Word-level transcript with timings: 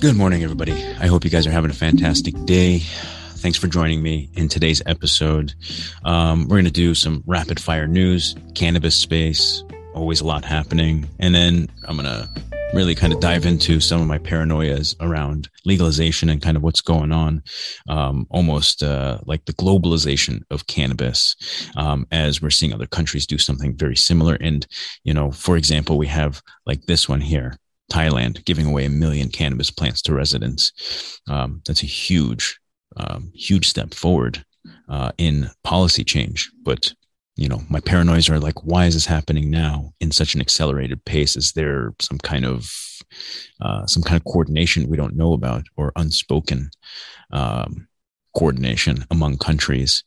Good 0.00 0.14
morning, 0.14 0.44
everybody. 0.44 0.74
I 1.00 1.08
hope 1.08 1.24
you 1.24 1.30
guys 1.30 1.44
are 1.48 1.50
having 1.50 1.72
a 1.72 1.74
fantastic 1.74 2.32
day. 2.44 2.78
Thanks 3.38 3.58
for 3.58 3.66
joining 3.66 4.00
me 4.00 4.30
in 4.34 4.46
today's 4.46 4.80
episode. 4.86 5.54
Um, 6.04 6.42
we're 6.42 6.58
going 6.58 6.66
to 6.66 6.70
do 6.70 6.94
some 6.94 7.24
rapid 7.26 7.58
fire 7.58 7.88
news, 7.88 8.36
cannabis 8.54 8.94
space, 8.94 9.64
always 9.94 10.20
a 10.20 10.24
lot 10.24 10.44
happening. 10.44 11.08
And 11.18 11.34
then 11.34 11.68
I'm 11.88 11.96
going 11.96 12.06
to 12.06 12.28
really 12.74 12.94
kind 12.94 13.12
of 13.12 13.18
dive 13.18 13.44
into 13.44 13.80
some 13.80 14.00
of 14.00 14.06
my 14.06 14.18
paranoias 14.18 14.94
around 15.00 15.48
legalization 15.64 16.28
and 16.28 16.40
kind 16.40 16.56
of 16.56 16.62
what's 16.62 16.80
going 16.80 17.10
on, 17.10 17.42
um, 17.88 18.24
almost 18.30 18.84
uh, 18.84 19.18
like 19.26 19.46
the 19.46 19.54
globalization 19.54 20.42
of 20.52 20.68
cannabis, 20.68 21.34
um, 21.76 22.06
as 22.12 22.40
we're 22.40 22.50
seeing 22.50 22.72
other 22.72 22.86
countries 22.86 23.26
do 23.26 23.36
something 23.36 23.76
very 23.76 23.96
similar. 23.96 24.36
And, 24.40 24.64
you 25.02 25.12
know, 25.12 25.32
for 25.32 25.56
example, 25.56 25.98
we 25.98 26.06
have 26.06 26.40
like 26.66 26.86
this 26.86 27.08
one 27.08 27.20
here. 27.20 27.58
Thailand 27.92 28.44
giving 28.44 28.66
away 28.66 28.84
a 28.84 28.90
million 28.90 29.28
cannabis 29.28 29.70
plants 29.70 30.02
to 30.02 30.14
residents. 30.14 31.20
Um, 31.28 31.62
that's 31.66 31.82
a 31.82 31.86
huge, 31.86 32.58
um, 32.96 33.30
huge 33.34 33.68
step 33.68 33.94
forward 33.94 34.44
uh, 34.88 35.12
in 35.18 35.50
policy 35.64 36.04
change. 36.04 36.50
But 36.62 36.92
you 37.38 37.48
know, 37.48 37.62
my 37.70 37.78
paranoias 37.78 38.28
are 38.28 38.40
like, 38.40 38.64
why 38.64 38.86
is 38.86 38.94
this 38.94 39.06
happening 39.06 39.48
now 39.48 39.92
in 40.00 40.10
such 40.10 40.34
an 40.34 40.40
accelerated 40.40 41.04
pace? 41.04 41.36
Is 41.36 41.52
there 41.52 41.94
some 42.00 42.18
kind 42.18 42.44
of 42.44 42.74
uh, 43.60 43.86
some 43.86 44.02
kind 44.02 44.16
of 44.20 44.24
coordination 44.24 44.88
we 44.88 44.96
don't 44.96 45.16
know 45.16 45.32
about 45.32 45.64
or 45.76 45.92
unspoken 45.94 46.70
um, 47.30 47.86
coordination 48.36 49.04
among 49.12 49.38
countries? 49.38 50.02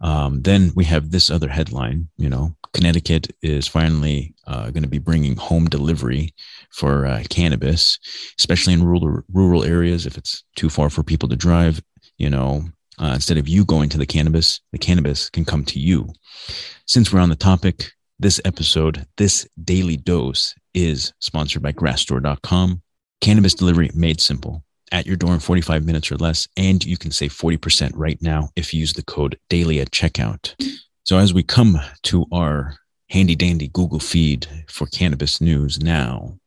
Um, 0.00 0.40
then 0.40 0.72
we 0.74 0.84
have 0.86 1.10
this 1.10 1.28
other 1.28 1.48
headline. 1.48 2.08
You 2.16 2.30
know, 2.30 2.56
Connecticut 2.74 3.34
is 3.42 3.68
finally 3.68 4.34
uh, 4.46 4.70
going 4.70 4.82
to 4.82 4.88
be 4.88 4.98
bringing 4.98 5.36
home 5.36 5.68
delivery 5.68 6.34
for 6.70 7.06
uh, 7.06 7.22
cannabis, 7.28 7.98
especially 8.38 8.72
in 8.72 8.84
rural 8.84 9.22
rural 9.32 9.64
areas. 9.64 10.06
If 10.06 10.16
it's 10.16 10.44
too 10.56 10.70
far 10.70 10.90
for 10.90 11.02
people 11.02 11.28
to 11.28 11.36
drive, 11.36 11.82
you 12.18 12.30
know, 12.30 12.64
uh, 12.98 13.12
instead 13.14 13.38
of 13.38 13.48
you 13.48 13.64
going 13.64 13.88
to 13.90 13.98
the 13.98 14.06
cannabis, 14.06 14.60
the 14.72 14.78
cannabis 14.78 15.28
can 15.30 15.44
come 15.44 15.64
to 15.66 15.78
you. 15.78 16.12
Since 16.86 17.12
we're 17.12 17.20
on 17.20 17.28
the 17.30 17.36
topic, 17.36 17.92
this 18.18 18.40
episode, 18.44 19.06
this 19.16 19.46
daily 19.64 19.96
dose 19.96 20.54
is 20.74 21.12
sponsored 21.18 21.62
by 21.62 21.72
grassdoor.com. 21.72 22.82
Cannabis 23.20 23.54
delivery 23.54 23.90
made 23.94 24.20
simple 24.20 24.64
at 24.92 25.06
your 25.06 25.16
door 25.16 25.34
in 25.34 25.40
45 25.40 25.84
minutes 25.84 26.12
or 26.12 26.16
less. 26.16 26.46
And 26.56 26.84
you 26.84 26.96
can 26.96 27.10
save 27.10 27.32
40% 27.32 27.92
right 27.94 28.20
now 28.20 28.50
if 28.54 28.72
you 28.72 28.80
use 28.80 28.92
the 28.92 29.02
code 29.02 29.38
daily 29.48 29.80
at 29.80 29.90
checkout. 29.90 30.54
So 31.04 31.18
as 31.18 31.34
we 31.34 31.42
come 31.42 31.80
to 32.04 32.26
our 32.32 32.76
handy 33.10 33.34
dandy 33.34 33.68
Google 33.68 33.98
feed 33.98 34.46
for 34.68 34.86
cannabis 34.86 35.40
news 35.40 35.80
now, 35.80 36.38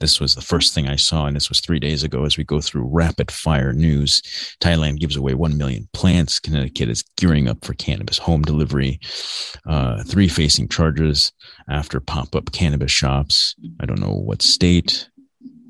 this 0.00 0.18
was 0.18 0.34
the 0.34 0.42
first 0.42 0.74
thing 0.74 0.88
I 0.88 0.96
saw, 0.96 1.26
and 1.26 1.36
this 1.36 1.48
was 1.48 1.60
three 1.60 1.78
days 1.78 2.02
ago 2.02 2.24
as 2.24 2.36
we 2.36 2.42
go 2.42 2.60
through 2.60 2.88
rapid 2.90 3.30
fire 3.30 3.72
news. 3.72 4.20
Thailand 4.60 4.98
gives 4.98 5.14
away 5.14 5.34
1 5.34 5.56
million 5.56 5.88
plants. 5.92 6.40
Connecticut 6.40 6.88
is 6.88 7.04
gearing 7.16 7.46
up 7.46 7.64
for 7.64 7.74
cannabis 7.74 8.18
home 8.18 8.42
delivery. 8.42 8.98
Uh, 9.64 10.02
three 10.02 10.28
facing 10.28 10.66
charges 10.66 11.32
after 11.68 12.00
pop 12.00 12.34
up 12.34 12.50
cannabis 12.50 12.90
shops. 12.90 13.54
I 13.78 13.86
don't 13.86 14.00
know 14.00 14.12
what 14.12 14.42
state 14.42 15.08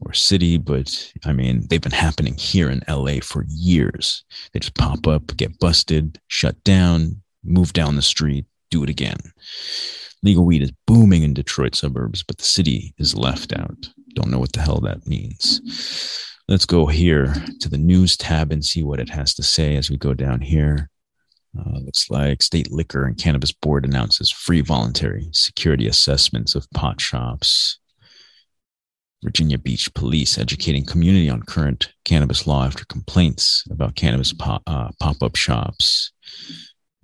or 0.01 0.15
city, 0.15 0.57
but 0.57 1.13
I 1.27 1.33
mean, 1.35 1.67
they've 1.69 1.81
been 1.81 1.93
happening 1.93 2.35
here 2.35 2.71
in 2.71 2.83
LA 2.89 3.21
for 3.23 3.45
years. 3.49 4.25
They 4.53 4.61
just 4.61 4.77
pop 4.77 5.07
up, 5.07 5.37
get 5.37 5.59
busted, 5.59 6.19
shut 6.29 6.63
down, 6.65 7.23
move 7.45 7.73
down 7.73 7.97
the 7.97 8.03
street, 8.03 8.47
do 8.71 8.83
it 8.83 8.91
again. 8.91 9.19
Legal 10.23 10.45
weed 10.45 10.63
is 10.63 10.73
booming 10.87 11.23
in 11.23 11.35
Detroit 11.35 11.75
suburbs, 11.75 12.23
but 12.23 12.39
the 12.39 12.45
city 12.45 12.95
is 12.99 13.15
left 13.15 13.53
out. 13.53 13.91
Don't 14.15 14.31
know 14.31 14.39
what 14.39 14.53
the 14.53 14.61
hell 14.61 14.81
that 14.81 15.07
means. 15.07 15.61
Let's 16.49 16.67
go 16.67 16.87
here 16.87 17.35
to 17.61 17.69
the 17.69 17.79
news 17.79 18.17
tab 18.17 18.53
and 18.53 18.65
see 18.65 18.83
what 18.83 19.01
it 19.01 19.11
has 19.11 19.35
to 19.35 19.43
say 19.43 19.77
as 19.77 19.91
we 19.91 19.97
go 19.97 20.15
down 20.15 20.41
here. 20.41 20.91
Uh, 21.59 21.79
looks 21.79 22.11
like 22.11 22.43
State 22.43 22.73
Liquor 22.73 23.05
and 23.05 23.17
Cannabis 23.17 23.53
Board 23.53 23.85
announces 23.85 24.31
free 24.31 24.61
voluntary 24.61 25.29
security 25.33 25.87
assessments 25.87 26.55
of 26.55 26.71
pot 26.73 27.01
shops. 27.01 27.79
Virginia 29.23 29.57
Beach 29.57 29.93
Police 29.95 30.37
educating 30.37 30.85
community 30.85 31.31
on 31.31 31.43
current 31.43 31.93
cannabis 32.05 32.47
law 32.47 32.65
after 32.65 32.85
complaints 32.85 33.65
about 33.71 33.95
cannabis 33.95 34.35
pop, 34.35 34.63
uh, 34.67 34.91
pop-up 35.01 35.37
shops. 35.37 36.13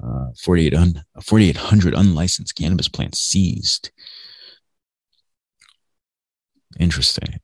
Uh, 0.03 0.33
4,800 0.41 1.95
unlicensed 1.95 2.55
cannabis 2.55 2.89
plants 2.89 3.21
seized 3.21 3.91
Interesting. 6.79 7.41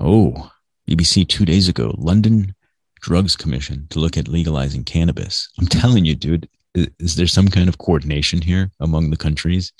Oh, 0.00 0.50
BBC 0.88 1.28
two 1.28 1.44
days 1.44 1.68
ago, 1.68 1.94
London 1.96 2.54
Drugs 3.00 3.36
Commission 3.36 3.86
to 3.90 3.98
look 3.98 4.16
at 4.16 4.28
legalizing 4.28 4.84
cannabis. 4.84 5.48
I'm 5.58 5.66
telling 5.66 6.04
you, 6.04 6.14
dude, 6.14 6.48
is, 6.74 6.88
is 6.98 7.16
there 7.16 7.26
some 7.26 7.48
kind 7.48 7.68
of 7.68 7.78
coordination 7.78 8.42
here 8.42 8.70
among 8.80 9.10
the 9.10 9.16
countries? 9.16 9.72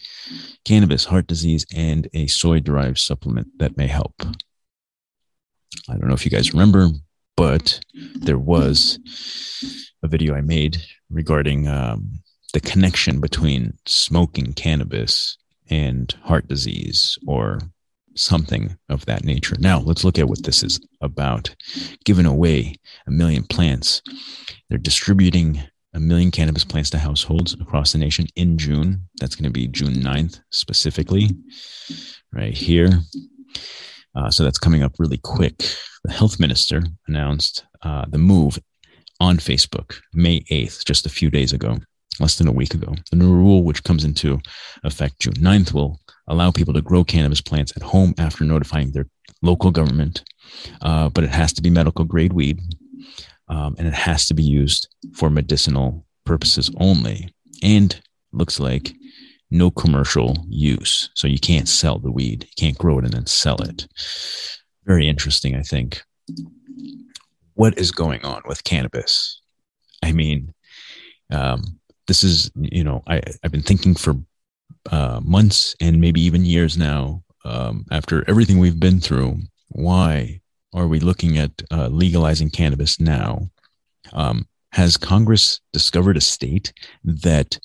Cannabis, 0.65 1.05
heart 1.05 1.27
disease, 1.27 1.67
and 1.75 2.09
a 2.15 2.27
soy 2.29 2.61
derived 2.61 2.99
supplement 2.99 3.49
that 3.59 3.77
may 3.77 3.89
help. 3.89 4.15
I 5.89 5.93
don't 5.93 6.09
know 6.09 6.15
if 6.15 6.25
you 6.25 6.31
guys 6.31 6.53
remember, 6.53 6.89
but 7.37 7.81
there 7.95 8.39
was 8.39 8.99
a 10.03 10.09
video 10.09 10.35
I 10.35 10.41
made 10.41 10.79
regarding 11.11 11.69
um, 11.69 12.21
the 12.53 12.61
connection 12.61 13.21
between 13.21 13.77
smoking 13.87 14.53
cannabis 14.53 15.37
and 15.69 16.15
heart 16.23 16.49
disease 16.49 17.19
or 17.27 17.61
something 18.15 18.77
of 18.89 19.05
that 19.07 19.25
nature. 19.25 19.57
Now, 19.59 19.81
let's 19.81 20.05
look 20.05 20.19
at 20.19 20.29
what 20.29 20.43
this 20.45 20.63
is 20.63 20.81
about. 21.01 21.55
Giving 22.05 22.27
away 22.27 22.77
a 23.07 23.11
million 23.11 23.45
plants. 23.45 24.03
They're 24.69 24.79
distributing 24.79 25.63
a 25.95 26.01
million 26.01 26.31
cannabis 26.31 26.65
plants 26.65 26.91
to 26.91 26.99
households 26.99 27.55
across 27.55 27.93
the 27.93 27.99
nation 27.99 28.27
in 28.37 28.59
June. 28.59 29.09
That's 29.21 29.35
going 29.35 29.45
to 29.45 29.51
be 29.51 29.69
June 29.69 29.95
9th 29.95 30.41
specifically, 30.51 31.31
right 32.33 32.55
here. 32.55 33.01
Uh, 34.15 34.31
so 34.31 34.45
that's 34.45 34.59
coming 34.59 34.83
up 34.83 34.93
really 34.99 35.19
quick. 35.19 35.63
The 36.06 36.12
health 36.12 36.39
minister 36.39 36.84
announced 37.09 37.65
uh, 37.83 38.05
the 38.09 38.19
move 38.19 38.61
on 39.19 39.39
Facebook 39.39 39.97
May 40.15 40.41
8th, 40.43 40.84
just 40.84 41.05
a 41.05 41.09
few 41.11 41.31
days 41.31 41.53
ago 41.53 41.78
less 42.21 42.39
than 42.39 42.47
a 42.47 42.53
week 42.53 42.75
ago. 42.75 42.94
The 43.11 43.17
new 43.17 43.34
rule, 43.34 43.65
which 43.65 43.83
comes 43.83 44.05
into 44.05 44.39
effect 44.84 45.19
June 45.19 45.34
9th, 45.34 45.75
will 45.75 45.99
allow 46.28 46.53
people 46.53 46.72
to 46.75 46.81
grow 46.81 47.03
cannabis 47.03 47.41
plants 47.41 47.72
at 47.77 47.83
home 47.83 48.15
after 48.19 48.44
notifying 48.44 48.93
their 48.93 49.09
local 49.43 49.72
government, 49.72 50.22
uh, 50.81 51.09
but 51.09 51.25
it 51.25 51.31
has 51.31 51.53
to 51.55 51.62
be 51.62 51.71
medical 51.71 52.05
grade 52.05 52.33
weed 52.33 52.61
um, 53.49 53.75
and 53.77 53.88
it 53.88 53.94
has 53.94 54.27
to 54.27 54.34
be 54.34 54.44
used 54.44 54.88
for 55.12 55.28
medicinal 55.28 56.06
purposes 56.25 56.71
only. 56.78 57.34
And 57.65 58.00
looks 58.33 58.61
like 58.61 58.94
no 59.50 59.73
commercial 59.73 60.37
use. 60.49 61.11
So 61.15 61.27
you 61.27 61.41
can't 61.41 61.69
sell 61.69 61.99
the 61.99 62.12
weed, 62.12 62.44
you 62.44 62.55
can't 62.56 62.78
grow 62.78 63.00
it 63.00 63.05
and 63.05 63.12
then 63.12 63.27
sell 63.27 63.61
it. 63.62 63.88
Very 64.87 65.09
interesting, 65.09 65.57
I 65.57 65.63
think. 65.63 66.03
What 67.55 67.77
is 67.77 67.91
going 67.91 68.25
on 68.25 68.43
with 68.47 68.65
cannabis? 68.65 69.41
I 70.03 70.13
mean, 70.13 70.55
um, 71.31 71.81
this 72.07 72.23
is 72.23 72.51
you 72.57 72.85
know 72.85 73.03
I 73.07 73.21
I've 73.43 73.51
been 73.51 73.63
thinking 73.63 73.95
for 73.95 74.15
uh, 74.91 75.21
months 75.25 75.75
and 75.81 76.01
maybe 76.01 76.21
even 76.21 76.45
years 76.45 76.79
now. 76.79 77.23
Um, 77.45 77.85
after 77.91 78.29
everything 78.29 78.59
we've 78.59 78.81
been 78.81 79.01
through, 79.01 79.39
why 79.69 80.41
are 80.73 80.89
we 80.89 81.01
looking 81.01 81.39
at 81.39 81.51
uh, 81.71 81.89
legalizing 81.89 82.51
cannabis 82.51 83.01
now? 83.01 83.51
Um, 84.13 84.47
has 84.73 84.97
Congress 84.97 85.61
discovered 85.73 86.17
a 86.17 86.21
state 86.21 86.73
that 87.03 87.59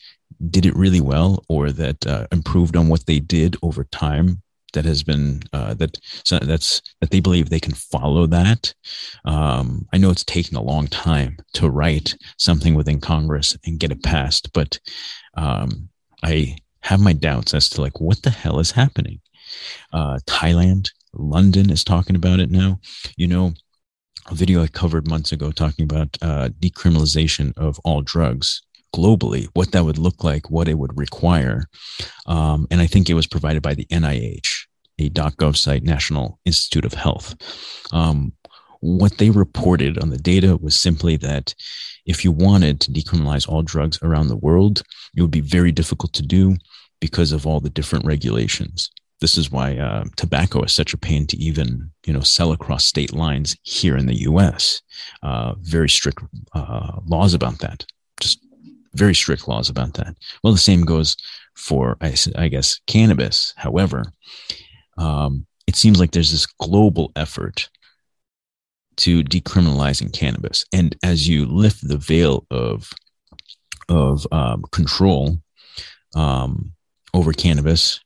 did 0.50 0.66
it 0.66 0.76
really 0.76 1.02
well 1.02 1.44
or 1.50 1.72
that 1.72 2.06
uh, 2.08 2.26
improved 2.32 2.76
on 2.76 2.88
what 2.88 3.06
they 3.06 3.20
did 3.20 3.58
over 3.62 3.84
time 3.86 4.42
that 4.74 4.86
has 4.86 5.04
been 5.04 5.42
uh, 5.54 5.74
that 5.76 5.98
that's 6.30 6.82
that 7.00 7.12
they 7.12 7.20
believe 7.20 7.50
they 7.50 7.60
can 7.60 7.74
follow 7.74 8.26
that. 8.28 8.74
Um, 9.26 9.88
I 9.94 9.98
know 9.98 10.10
it's 10.10 10.24
taken 10.24 10.58
a 10.58 10.62
long 10.62 10.88
time 10.88 11.38
to 11.54 11.70
write 11.70 12.16
something 12.38 12.76
within 12.76 13.00
Congress 13.00 13.58
and 13.66 13.80
get 13.80 13.92
it 13.92 14.04
passed, 14.04 14.54
but 14.54 14.80
um, 15.36 15.90
I 16.24 16.58
have 16.82 17.00
my 17.00 17.14
doubts 17.14 17.54
as 17.54 17.70
to 17.70 17.82
like 17.82 18.00
what 18.00 18.24
the 18.24 18.30
hell 18.30 18.60
is 18.60 18.72
happening. 18.72 19.22
Uh, 19.94 20.20
Thailand, 20.26 20.92
London 21.14 21.70
is 21.70 21.84
talking 21.84 22.16
about 22.16 22.40
it 22.40 22.50
now. 22.50 22.80
You 23.18 23.28
know, 23.28 23.54
a 24.30 24.36
video 24.36 24.64
I 24.64 24.68
covered 24.68 25.08
months 25.08 25.32
ago 25.32 25.52
talking 25.52 25.84
about 25.84 26.18
uh, 26.22 26.50
decriminalization 26.60 27.58
of 27.58 27.80
all 27.80 28.02
drugs 28.02 28.62
globally, 28.96 29.48
what 29.54 29.72
that 29.72 29.86
would 29.86 29.98
look 29.98 30.24
like, 30.24 30.50
what 30.50 30.68
it 30.68 30.78
would 30.78 30.98
require. 30.98 31.66
Um, 32.26 32.68
and 32.72 32.82
I 32.82 32.88
think 32.88 33.10
it 33.10 33.14
was 33.16 33.28
provided 33.28 33.62
by 33.62 33.74
the 33.74 33.86
NIH, 33.86 34.66
a 35.00 35.10
.gov 35.10 35.58
site, 35.58 35.84
National 35.84 36.40
Institute 36.46 36.86
of 36.86 36.94
Health. 36.94 37.36
Um, 37.92 38.34
what 38.82 39.18
they 39.18 39.30
reported 39.30 40.00
on 40.00 40.10
the 40.10 40.18
data 40.18 40.58
was 40.58 40.80
simply 40.80 41.16
that 41.18 41.54
if 42.06 42.24
you 42.24 42.32
wanted 42.32 42.80
to 42.82 42.92
decriminalize 42.92 43.48
all 43.48 43.62
drugs 43.62 44.00
around 44.02 44.28
the 44.28 44.38
world, 44.38 44.82
it 45.16 45.22
would 45.22 45.32
be 45.32 45.42
very 45.42 45.72
difficult 45.72 46.14
to 46.14 46.24
do 46.24 46.58
because 47.00 47.32
of 47.32 47.46
all 47.46 47.60
the 47.60 47.70
different 47.70 48.06
regulations. 48.06 48.92
this 49.22 49.38
is 49.38 49.52
why 49.52 49.78
uh, 49.78 50.04
tobacco 50.16 50.64
is 50.64 50.74
such 50.74 50.94
a 50.96 50.98
pain 50.98 51.28
to 51.28 51.38
even 51.38 51.92
you 52.08 52.14
know 52.14 52.22
sell 52.22 52.52
across 52.52 52.84
state 52.84 53.14
lines 53.14 53.56
here 53.62 53.96
in 53.96 54.08
the 54.08 54.22
U.S. 54.22 54.82
Uh, 55.22 55.54
very 55.60 55.90
strict 55.90 56.24
uh, 56.54 57.00
laws 57.06 57.34
about 57.36 57.60
that. 57.60 57.86
Very 58.94 59.16
strict 59.16 59.48
laws 59.48 59.70
about 59.70 59.94
that. 59.96 60.16
Well, 60.44 60.54
the 60.54 60.60
same 60.60 60.84
goes 60.84 61.16
for 61.56 61.98
I, 62.02 62.16
I 62.36 62.48
guess 62.48 62.80
cannabis. 62.88 63.54
However, 63.58 64.04
um, 64.98 65.46
it 65.68 65.76
seems 65.76 66.00
like 66.00 66.12
there's 66.12 66.32
this 66.32 66.46
global 66.46 67.12
effort 67.16 67.70
to 68.98 69.24
decriminalizing 69.24 70.14
cannabis, 70.14 70.66
and 70.74 70.96
as 71.04 71.28
you 71.28 71.46
lift 71.46 71.88
the 71.88 71.98
veil 71.98 72.46
of 72.52 72.92
of 73.90 74.28
um, 74.32 74.64
control 74.72 75.38
um, 76.16 76.74
over 77.14 77.34
cannabis, 77.34 78.00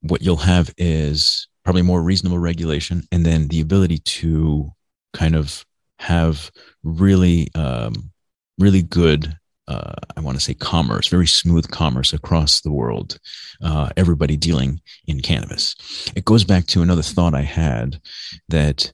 what 0.00 0.22
you'll 0.22 0.36
have 0.36 0.72
is 0.78 1.48
probably 1.64 1.82
more 1.82 2.02
reasonable 2.02 2.38
regulation 2.38 3.02
and 3.12 3.26
then 3.26 3.48
the 3.48 3.60
ability 3.60 3.98
to 3.98 4.70
kind 5.12 5.34
of 5.34 5.64
have 5.98 6.50
really 6.82 7.48
um, 7.54 8.10
really 8.58 8.82
good 8.82 9.37
uh, 9.68 9.94
i 10.16 10.20
want 10.20 10.36
to 10.36 10.42
say 10.42 10.54
commerce 10.54 11.06
very 11.06 11.26
smooth 11.26 11.70
commerce 11.70 12.12
across 12.12 12.60
the 12.60 12.72
world 12.72 13.18
uh, 13.62 13.90
everybody 13.96 14.36
dealing 14.36 14.80
in 15.06 15.20
cannabis. 15.20 15.74
It 16.14 16.24
goes 16.24 16.44
back 16.44 16.66
to 16.66 16.82
another 16.82 17.02
thought 17.02 17.34
i 17.34 17.42
had 17.42 18.00
that 18.48 18.92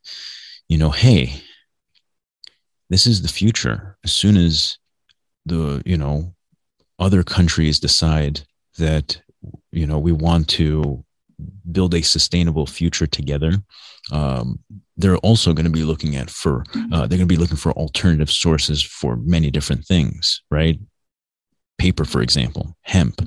you 0.68 0.76
know 0.76 0.90
hey 0.90 1.42
this 2.90 3.06
is 3.06 3.22
the 3.22 3.28
future. 3.28 3.96
As 4.04 4.12
soon 4.12 4.36
as 4.36 4.78
the 5.46 5.82
you 5.84 5.96
know 5.96 6.34
other 6.98 7.22
countries 7.22 7.80
decide 7.80 8.42
that 8.78 9.20
you 9.72 9.86
know 9.86 9.98
we 9.98 10.12
want 10.12 10.48
to 10.48 11.04
build 11.70 11.94
a 11.94 12.02
sustainable 12.02 12.66
future 12.66 13.06
together 13.06 13.52
um, 14.12 14.58
they're 14.96 15.16
also 15.18 15.52
going 15.52 15.64
to 15.64 15.70
be 15.70 15.82
looking 15.82 16.16
at 16.16 16.30
for 16.30 16.64
uh, 16.92 17.06
they're 17.06 17.18
going 17.18 17.20
to 17.20 17.26
be 17.26 17.36
looking 17.36 17.56
for 17.56 17.72
alternative 17.72 18.30
sources 18.30 18.82
for 18.82 19.16
many 19.16 19.50
different 19.50 19.84
things 19.84 20.42
right? 20.50 20.78
Paper 21.76 22.04
for 22.04 22.22
example 22.22 22.76
hemp. 22.82 23.20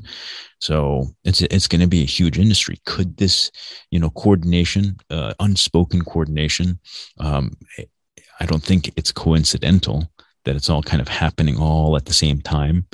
So 0.60 1.08
it's 1.26 1.42
it's 1.42 1.68
going 1.68 1.82
to 1.82 1.88
be 1.88 2.02
a 2.02 2.06
huge 2.06 2.40
industry. 2.40 2.80
Could 2.86 3.18
this 3.18 3.52
you 3.92 4.00
know 4.00 4.10
coordination 4.12 4.98
uh, 5.10 5.34
unspoken 5.40 6.02
coordination 6.02 6.80
um, 7.20 7.52
i 8.40 8.46
don't 8.46 8.64
think 8.64 8.92
it's 8.96 9.12
coincidental 9.12 10.10
that 10.48 10.56
it's 10.56 10.70
all 10.70 10.82
kind 10.82 11.02
of 11.02 11.10
happening 11.10 11.58
all 11.58 11.98
at 11.98 12.06
the 12.06 12.14
same 12.14 12.40
time. 12.42 12.88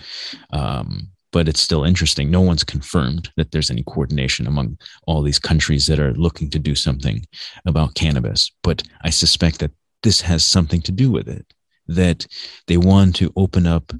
Um, 0.51 1.10
but 1.33 1.50
it's 1.50 1.62
still 1.62 1.83
interesting. 1.83 2.30
No 2.30 2.41
one's 2.41 2.63
confirmed 2.63 3.30
that 3.35 3.51
there's 3.51 3.71
any 3.71 3.83
coordination 3.83 4.45
among 4.45 4.77
all 5.07 5.24
these 5.24 5.39
countries 5.39 5.88
that 5.88 6.00
are 6.00 6.13
looking 6.13 6.50
to 6.51 6.59
do 6.59 6.75
something 6.75 7.25
about 7.65 7.95
cannabis. 7.95 8.51
But 8.62 8.83
I 9.03 9.09
suspect 9.09 9.59
that 9.59 9.71
this 10.03 10.21
has 10.21 10.45
something 10.45 10.81
to 10.83 10.91
do 10.91 11.12
with 11.12 11.27
it, 11.27 11.53
that 11.88 12.27
they 12.68 12.77
want 12.77 13.15
to 13.18 13.33
open 13.35 13.65
up 13.65 13.91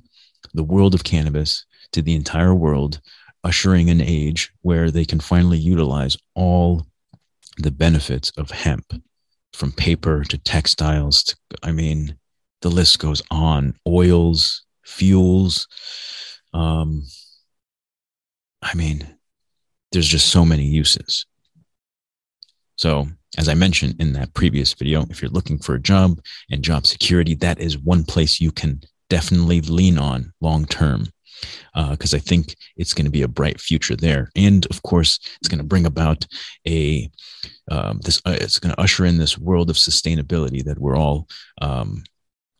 the 0.54 0.64
world 0.64 0.94
of 0.94 1.04
cannabis 1.04 1.66
to 1.92 2.04
the 2.04 2.14
entire 2.14 2.54
world, 2.54 3.02
ushering 3.44 3.90
an 3.90 4.00
age 4.00 4.52
where 4.62 4.92
they 4.92 5.04
can 5.04 5.20
finally 5.20 5.58
utilize 5.58 6.16
all 6.36 6.86
the 7.58 7.72
benefits 7.72 8.32
of 8.38 8.52
hemp 8.52 9.02
from 9.54 9.72
paper 9.72 10.24
to 10.24 10.38
textiles 10.38 11.24
to, 11.24 11.36
I 11.64 11.72
mean, 11.72 12.16
the 12.62 12.70
list 12.70 13.00
goes 13.00 13.24
on 13.32 13.74
oils, 13.88 14.64
fuels, 14.84 15.68
um, 16.54 17.04
I 18.64 18.74
mean, 18.76 19.08
there's 19.92 20.08
just 20.08 20.30
so 20.30 20.46
many 20.46 20.64
uses. 20.64 21.26
So, 22.76 23.08
as 23.38 23.50
I 23.50 23.54
mentioned 23.54 23.96
in 24.00 24.14
that 24.14 24.34
previous 24.34 24.74
video, 24.74 25.06
if 25.10 25.22
you're 25.22 25.32
looking 25.32 25.58
for 25.60 25.76
a 25.76 25.82
job 25.82 26.20
and 26.52 26.64
job 26.64 26.86
security, 26.86 27.36
that 27.36 27.60
is 27.60 27.78
one 27.78 28.04
place 28.04 28.40
you 28.40 28.52
can 28.52 28.82
definitely 29.10 29.62
lean 29.62 29.98
on 29.98 30.34
long 30.42 30.66
term 30.66 31.08
because 31.90 32.14
uh, 32.14 32.18
I 32.18 32.20
think 32.20 32.56
it's 32.78 32.94
going 32.94 33.06
to 33.06 33.12
be 33.12 33.24
a 33.24 33.28
bright 33.28 33.60
future 33.60 33.96
there. 33.96 34.30
And 34.36 34.66
of 34.68 34.82
course, 34.84 35.20
it's 35.40 35.50
going 35.50 35.60
to 35.60 35.66
bring 35.66 35.86
about 35.86 36.26
a 36.68 37.10
um, 37.70 38.00
this. 38.04 38.22
Uh, 38.26 38.38
it's 38.40 38.60
going 38.60 38.74
to 38.74 38.82
usher 38.82 39.06
in 39.06 39.18
this 39.18 39.38
world 39.38 39.70
of 39.70 39.76
sustainability 39.76 40.64
that 40.64 40.80
we're 40.80 40.98
all 40.98 41.28
um, 41.62 42.04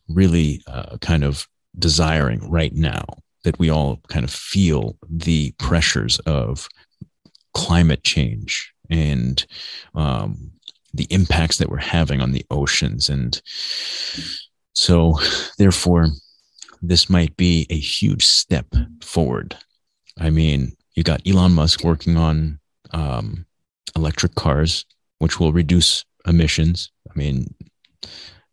really 0.10 0.64
uh, 0.68 0.98
kind 0.98 1.24
of 1.24 1.48
desiring 1.78 2.50
right 2.50 2.74
now 2.74 3.06
that 3.44 3.60
we 3.60 3.70
all 3.70 4.00
kind 4.08 4.24
of 4.24 4.32
feel 4.32 4.98
the 5.10 5.52
pressures 5.60 6.20
of 6.20 6.68
climate 7.54 8.04
change 8.04 8.74
and 8.90 9.46
um, 9.96 10.52
the 10.94 11.08
impacts 11.10 11.58
that 11.58 11.70
we're 11.70 11.78
having 11.78 12.22
on 12.22 12.32
the 12.32 12.46
oceans. 12.52 13.10
And 13.10 13.42
so, 14.74 15.20
therefore, 15.58 16.08
this 16.82 17.10
might 17.10 17.36
be 17.38 17.66
a 17.70 17.78
huge 17.78 18.26
step 18.26 18.68
forward. 19.02 19.56
I 20.20 20.30
mean, 20.30 20.76
you 20.96 21.04
got 21.04 21.26
Elon 21.28 21.54
Musk 21.54 21.84
working 21.84 22.18
on 22.18 22.60
um, 22.92 23.46
electric 23.96 24.36
cars, 24.36 24.86
which 25.20 25.40
will 25.40 25.54
reduce 25.54 26.06
emissions. 26.28 26.92
I 27.10 27.18
mean, 27.18 27.54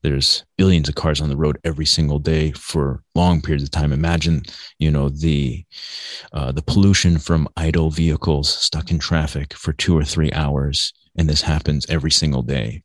there's 0.02 0.44
billions 0.56 0.88
of 0.88 0.94
cars 0.94 1.20
on 1.20 1.29
the 1.29 1.37
road 1.37 1.58
every 1.64 1.85
single 1.85 2.19
day 2.19 2.52
for 2.52 3.02
long 3.14 3.43
periods 3.43 3.64
of 3.64 3.70
time. 3.70 3.93
Imagine 3.93 4.43
you 4.79 4.91
know 4.91 5.08
the 5.08 5.64
uh, 6.32 6.52
the 6.52 6.62
pollution 6.62 7.19
from 7.19 7.49
idle 7.56 7.91
vehicles 7.91 8.49
stuck 8.49 8.91
in 8.91 8.99
traffic 8.99 9.55
for 9.55 9.73
two 9.73 9.97
or 9.97 10.05
three 10.05 10.32
hours 10.32 10.93
and 11.17 11.29
this 11.29 11.43
happens 11.43 11.87
every 11.88 12.11
single 12.11 12.43
day. 12.43 12.82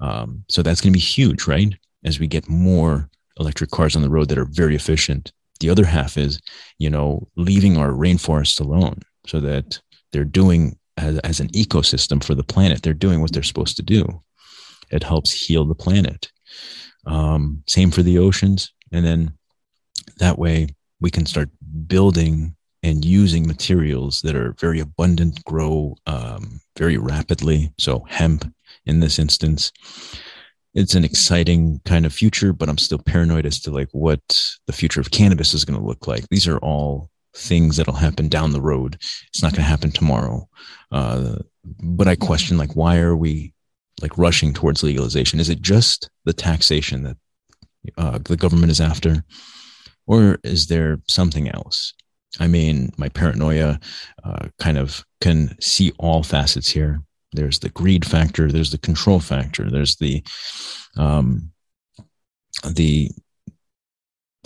Um, 0.00 0.44
so 0.48 0.62
that's 0.62 0.80
going 0.80 0.92
to 0.92 0.96
be 0.96 1.00
huge 1.00 1.46
right? 1.46 1.74
As 2.04 2.18
we 2.18 2.26
get 2.26 2.48
more 2.48 3.08
electric 3.38 3.70
cars 3.70 3.94
on 3.94 4.02
the 4.02 4.10
road 4.10 4.28
that 4.28 4.38
are 4.38 4.48
very 4.50 4.74
efficient. 4.74 5.32
The 5.60 5.70
other 5.70 5.84
half 5.84 6.16
is 6.16 6.40
you 6.78 6.90
know 6.90 7.28
leaving 7.36 7.76
our 7.76 7.90
rainforests 7.90 8.60
alone 8.60 9.00
so 9.26 9.40
that 9.40 9.80
they're 10.12 10.24
doing 10.24 10.76
as, 10.96 11.18
as 11.20 11.38
an 11.38 11.48
ecosystem 11.48 12.22
for 12.22 12.34
the 12.34 12.42
planet 12.42 12.82
they're 12.82 12.92
doing 12.92 13.20
what 13.20 13.32
they're 13.32 13.42
supposed 13.42 13.76
to 13.76 13.82
do. 13.82 14.22
It 14.90 15.04
helps 15.04 15.30
heal 15.30 15.64
the 15.64 15.74
planet 15.76 16.32
um, 17.06 17.62
same 17.66 17.90
for 17.90 18.02
the 18.02 18.18
oceans. 18.18 18.72
And 18.92 19.04
then 19.04 19.32
that 20.18 20.38
way 20.38 20.68
we 21.00 21.10
can 21.10 21.26
start 21.26 21.48
building 21.86 22.56
and 22.82 23.04
using 23.04 23.46
materials 23.46 24.22
that 24.22 24.34
are 24.34 24.54
very 24.58 24.80
abundant, 24.80 25.44
grow 25.44 25.96
um, 26.06 26.60
very 26.78 26.96
rapidly. 26.96 27.72
So, 27.78 28.04
hemp 28.08 28.50
in 28.86 29.00
this 29.00 29.18
instance. 29.18 29.72
It's 30.72 30.94
an 30.94 31.04
exciting 31.04 31.80
kind 31.84 32.06
of 32.06 32.12
future, 32.12 32.52
but 32.52 32.68
I'm 32.68 32.78
still 32.78 32.98
paranoid 32.98 33.44
as 33.44 33.60
to 33.62 33.70
like 33.70 33.88
what 33.92 34.20
the 34.66 34.72
future 34.72 35.00
of 35.00 35.10
cannabis 35.10 35.52
is 35.52 35.64
going 35.64 35.78
to 35.78 35.84
look 35.84 36.06
like. 36.06 36.24
These 36.28 36.46
are 36.46 36.58
all 36.58 37.10
things 37.34 37.76
that'll 37.76 37.94
happen 37.94 38.28
down 38.28 38.52
the 38.52 38.60
road. 38.60 38.94
It's 39.28 39.42
not 39.42 39.52
going 39.52 39.62
to 39.64 39.70
happen 39.70 39.90
tomorrow. 39.90 40.48
Uh, 40.92 41.36
but 41.64 42.08
I 42.08 42.16
question 42.16 42.56
like 42.56 42.74
why 42.74 42.98
are 42.98 43.16
we 43.16 43.52
like 44.02 44.16
rushing 44.18 44.52
towards 44.52 44.82
legalization? 44.82 45.40
Is 45.40 45.48
it 45.48 45.60
just 45.60 46.10
the 46.24 46.32
taxation 46.32 47.02
that 47.04 47.16
uh, 47.96 48.18
the 48.18 48.36
government 48.36 48.70
is 48.70 48.80
after, 48.80 49.24
or 50.06 50.38
is 50.42 50.66
there 50.66 51.00
something 51.08 51.48
else? 51.48 51.94
I 52.38 52.46
mean, 52.46 52.92
my 52.96 53.08
paranoia 53.08 53.80
uh, 54.22 54.48
kind 54.58 54.78
of 54.78 55.04
can 55.20 55.56
see 55.60 55.92
all 55.98 56.22
facets 56.22 56.68
here. 56.68 57.02
There's 57.32 57.58
the 57.58 57.70
greed 57.70 58.04
factor. 58.04 58.50
There's 58.50 58.70
the 58.70 58.78
control 58.78 59.20
factor. 59.20 59.70
There's 59.70 59.96
the 59.96 60.22
um, 60.96 61.52
the 62.68 63.10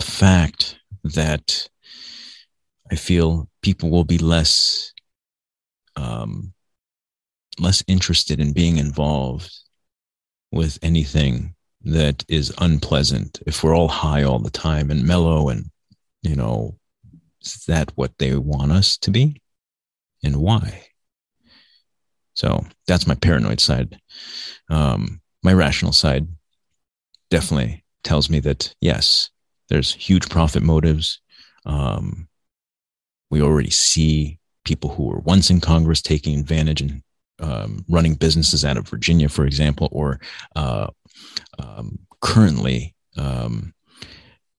fact 0.01 0.79
that 1.03 1.67
I 2.91 2.95
feel 2.95 3.49
people 3.61 3.89
will 3.89 4.03
be 4.03 4.17
less 4.17 4.93
um, 5.95 6.53
less 7.59 7.83
interested 7.87 8.39
in 8.39 8.53
being 8.53 8.77
involved 8.77 9.51
with 10.51 10.79
anything 10.81 11.55
that 11.83 12.23
is 12.27 12.53
unpleasant 12.59 13.39
if 13.45 13.63
we're 13.63 13.75
all 13.75 13.87
high 13.87 14.23
all 14.23 14.39
the 14.39 14.49
time 14.49 14.89
and 14.89 15.05
mellow 15.05 15.49
and 15.49 15.69
you 16.23 16.35
know 16.35 16.75
is 17.45 17.65
that 17.67 17.91
what 17.95 18.17
they 18.17 18.35
want 18.35 18.71
us 18.71 18.97
to 18.97 19.11
be? 19.11 19.41
And 20.23 20.37
why? 20.37 20.87
So 22.33 22.65
that's 22.87 23.07
my 23.07 23.15
paranoid 23.15 23.59
side. 23.59 23.99
Um, 24.69 25.21
my 25.43 25.53
rational 25.53 25.93
side 25.93 26.27
definitely 27.29 27.83
tells 28.03 28.29
me 28.29 28.39
that 28.41 28.73
yes 28.81 29.29
there's 29.69 29.93
huge 29.93 30.29
profit 30.29 30.63
motives. 30.63 31.21
Um, 31.65 32.27
we 33.29 33.41
already 33.41 33.69
see 33.69 34.39
people 34.63 34.89
who 34.89 35.03
were 35.03 35.19
once 35.19 35.49
in 35.49 35.61
congress 35.61 36.01
taking 36.01 36.39
advantage 36.39 36.81
and 36.81 37.03
um, 37.39 37.83
running 37.89 38.15
businesses 38.15 38.63
out 38.63 38.77
of 38.77 38.87
Virginia, 38.87 39.29
for 39.29 39.45
example, 39.45 39.89
or 39.91 40.19
uh, 40.55 40.87
um, 41.59 41.99
currently 42.21 42.95
um, 43.17 43.73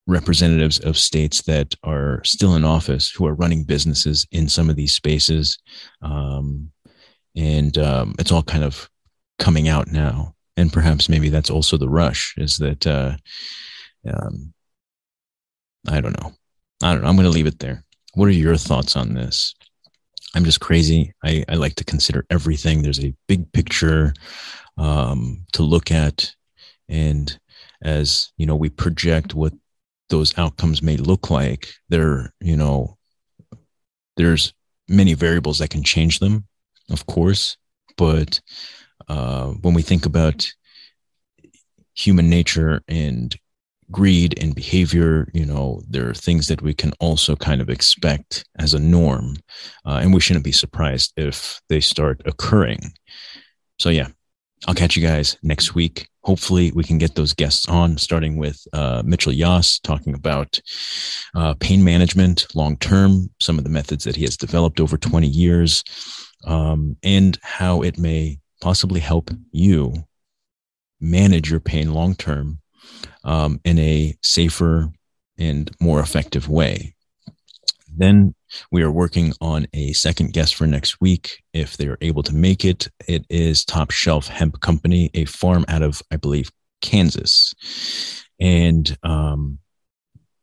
representatives 0.07 0.79
of 0.81 0.97
states 0.97 1.43
that 1.43 1.75
are 1.83 2.23
still 2.25 2.55
in 2.55 2.65
office 2.65 3.11
who 3.11 3.27
are 3.27 3.35
running 3.35 3.65
businesses 3.65 4.27
in 4.31 4.49
some 4.49 4.71
of 4.71 4.77
these 4.77 4.95
spaces. 4.95 5.59
Um, 6.03 6.71
and 7.35 7.77
um, 7.79 8.15
it's 8.19 8.33
all 8.33 8.43
kind 8.43 8.65
of 8.65 8.89
coming 9.39 9.69
out 9.69 9.89
now. 9.89 10.35
And 10.57 10.73
perhaps 10.73 11.09
maybe 11.09 11.29
that's 11.29 11.51
also 11.51 11.77
the 11.77 11.89
rush 11.89 12.35
is 12.39 12.57
that, 12.59 12.87
uh, 12.87 13.17
um, 14.09 14.55
I 15.89 16.01
don't 16.01 16.21
know. 16.23 16.33
I 16.83 16.93
don't 16.93 17.03
know. 17.03 17.09
I'm 17.09 17.17
going 17.17 17.25
to 17.25 17.31
leave 17.31 17.47
it 17.47 17.59
there. 17.59 17.85
What 18.15 18.27
are 18.27 18.33
your 18.33 18.57
thoughts 18.57 18.97
on 18.97 19.15
this? 19.15 19.55
I'm 20.35 20.45
just 20.45 20.61
crazy. 20.61 21.13
I, 21.25 21.45
I 21.49 21.55
like 21.55 21.77
to 21.77 21.85
consider 21.85 22.27
everything. 22.31 22.83
There's 22.83 23.03
a 23.03 23.15
big 23.27 23.51
picture 23.53 24.13
um, 24.77 25.47
to 25.53 25.63
look 25.63 25.91
at. 25.91 26.35
And 26.89 27.39
as, 27.83 28.33
you 28.37 28.47
know, 28.47 28.57
we 28.57 28.69
project 28.69 29.35
what 29.35 29.53
those 30.09 30.37
outcomes 30.39 30.83
may 30.83 30.97
look 30.97 31.31
like, 31.31 31.69
there, 31.89 32.33
you 32.41 32.57
know, 32.57 32.97
there's 34.17 34.53
many 34.89 35.15
variables 35.15 35.59
that 35.59 35.71
can 35.71 35.83
change 35.83 36.21
them, 36.21 36.47
of 36.91 37.07
course. 37.07 37.57
But 37.97 38.41
uh, 39.09 39.49
when 39.49 39.75
we 39.75 39.83
think 39.83 40.07
about 40.07 40.47
human 41.95 42.29
nature 42.29 42.83
and 42.89 43.35
greed 43.91 44.39
and 44.41 44.55
behavior, 44.55 45.29
you 45.33 45.45
know, 45.45 45.83
there 45.89 46.09
are 46.09 46.15
things 46.15 46.49
that 46.49 46.63
we 46.63 46.75
can 46.75 46.93
also 47.01 47.37
kind 47.37 47.61
of 47.61 47.71
expect 47.71 48.45
as 48.59 48.75
a 48.75 48.79
norm. 48.79 49.37
Uh, 49.85 50.01
and 50.03 50.13
we 50.13 50.21
shouldn't 50.21 50.45
be 50.45 50.53
surprised 50.53 51.13
if 51.17 51.61
they 51.69 51.81
start 51.81 52.21
occurring. 52.25 52.81
So, 53.79 53.91
yeah, 53.91 54.09
I'll 54.67 54.75
catch 54.75 54.97
you 54.97 55.07
guys 55.07 55.37
next 55.43 55.75
week. 55.75 56.09
Hopefully, 56.25 56.73
we 56.73 56.83
can 56.83 56.99
get 56.99 57.15
those 57.15 57.33
guests 57.33 57.69
on, 57.69 57.99
starting 57.99 58.37
with 58.37 58.61
uh, 58.73 59.03
Mitchell 59.05 59.33
Yas 59.33 59.79
talking 59.79 60.15
about 60.15 60.61
uh, 61.35 61.55
pain 61.61 61.85
management 61.85 62.47
long 62.55 62.77
term, 62.79 63.31
some 63.41 63.59
of 63.59 63.65
the 63.65 63.71
methods 63.71 64.05
that 64.05 64.17
he 64.17 64.25
has 64.25 64.37
developed 64.37 64.81
over 64.81 64.97
20 64.97 65.29
years, 65.29 65.85
um, 66.45 66.97
and 67.05 67.39
how 67.43 67.83
it 67.83 67.99
may 67.99 68.41
possibly 68.61 68.99
help 68.99 69.31
you 69.53 69.95
manage 71.01 71.51
your 71.51 71.61
pain 71.61 71.93
long 71.93 72.15
term 72.15 72.59
um, 73.27 73.61
in 73.65 73.79
a 73.79 74.17
safer 74.23 74.91
and 75.37 75.71
more 75.81 76.01
effective 76.01 76.49
way. 76.49 76.95
Then 77.95 78.35
we 78.71 78.83
are 78.83 78.91
working 78.91 79.33
on 79.41 79.67
a 79.75 79.93
second 79.93 80.33
guest 80.33 80.55
for 80.55 80.67
next 80.67 81.01
week. 81.01 81.43
If 81.53 81.77
they're 81.77 81.99
able 82.01 82.23
to 82.23 82.35
make 82.35 82.65
it, 82.65 82.89
it 83.07 83.27
is 83.29 83.65
Top 83.65 83.91
Shelf 83.91 84.29
Hemp 84.29 84.61
Company, 84.61 85.11
a 85.13 85.25
farm 85.25 85.65
out 85.69 85.83
of, 85.83 86.01
I 86.11 86.17
believe, 86.17 86.51
Kansas. 86.81 87.55
And 88.41 88.97
um, 89.03 89.59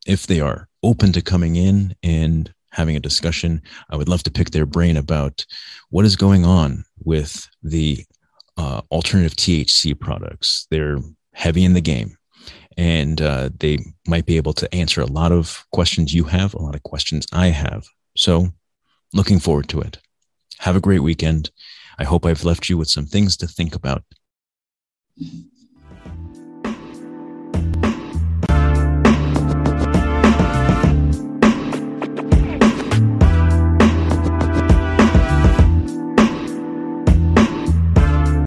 if 0.06 0.28
they 0.28 0.42
are 0.42 0.68
open 0.84 1.14
to 1.14 1.22
coming 1.22 1.56
in 1.56 1.96
and 2.04 2.54
having 2.72 2.96
a 2.96 3.00
discussion, 3.00 3.62
I 3.90 3.96
would 3.96 4.10
love 4.10 4.24
to 4.24 4.32
pick 4.32 4.50
their 4.50 4.66
brain 4.66 4.98
about 4.98 5.46
what 5.90 6.06
is 6.06 6.16
going 6.16 6.44
on 6.44 6.84
with 7.04 7.48
the 7.62 8.04
uh, 8.58 8.82
alternative 8.92 9.36
THC 9.36 9.98
products. 9.98 10.68
They're 10.70 10.98
heavy 11.34 11.64
in 11.64 11.74
the 11.74 11.82
game 11.82 12.18
and 12.78 13.22
uh, 13.22 13.50
they 13.60 13.80
might 14.08 14.26
be 14.26 14.38
able 14.38 14.54
to 14.54 14.74
answer 14.74 15.02
a 15.02 15.06
lot 15.06 15.32
of 15.32 15.66
questions 15.72 16.14
you 16.14 16.26
have, 16.26 16.54
a 16.54 16.62
lot 16.62 16.76
of 16.76 16.84
questions 16.84 17.26
I 17.32 17.48
have. 17.48 17.88
So, 18.16 18.54
looking 19.14 19.40
forward 19.40 19.70
to 19.70 19.82
it. 19.82 20.00
Have 20.60 20.76
a 20.76 20.82
great 20.82 21.00
weekend. 21.00 21.52
I 21.98 22.04
hope 22.04 22.26
I've 22.26 22.44
left 22.44 22.70
you 22.70 22.78
with 22.78 22.90
some 22.90 23.06
things 23.06 23.38
to 23.38 23.48
think 23.48 23.76
about. 23.76 24.04